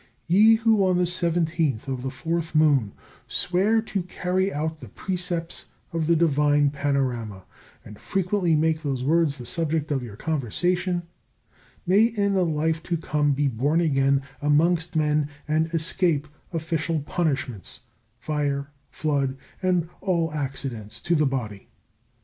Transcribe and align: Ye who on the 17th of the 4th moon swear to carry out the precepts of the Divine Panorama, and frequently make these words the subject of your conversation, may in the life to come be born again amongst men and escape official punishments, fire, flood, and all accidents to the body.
Ye 0.25 0.55
who 0.55 0.83
on 0.83 0.97
the 0.97 1.03
17th 1.03 1.87
of 1.87 2.01
the 2.01 2.09
4th 2.09 2.55
moon 2.55 2.91
swear 3.27 3.83
to 3.83 4.01
carry 4.01 4.51
out 4.51 4.79
the 4.79 4.89
precepts 4.89 5.67
of 5.93 6.07
the 6.07 6.15
Divine 6.15 6.71
Panorama, 6.71 7.45
and 7.85 7.99
frequently 7.99 8.55
make 8.55 8.81
these 8.81 9.03
words 9.03 9.37
the 9.37 9.45
subject 9.45 9.91
of 9.91 10.01
your 10.01 10.15
conversation, 10.15 11.03
may 11.85 12.05
in 12.05 12.33
the 12.33 12.41
life 12.43 12.81
to 12.81 12.97
come 12.97 13.33
be 13.33 13.47
born 13.47 13.79
again 13.79 14.23
amongst 14.41 14.95
men 14.95 15.29
and 15.47 15.67
escape 15.67 16.27
official 16.51 17.01
punishments, 17.01 17.81
fire, 18.17 18.71
flood, 18.89 19.37
and 19.61 19.87
all 20.01 20.33
accidents 20.33 20.99
to 21.01 21.13
the 21.13 21.27
body. 21.27 21.69